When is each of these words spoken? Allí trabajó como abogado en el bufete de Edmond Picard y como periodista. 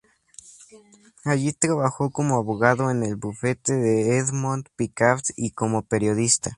Allí 1.25 1.53
trabajó 1.53 2.09
como 2.09 2.35
abogado 2.37 2.89
en 2.89 3.03
el 3.03 3.15
bufete 3.17 3.73
de 3.73 4.17
Edmond 4.17 4.65
Picard 4.75 5.21
y 5.35 5.51
como 5.51 5.83
periodista. 5.83 6.49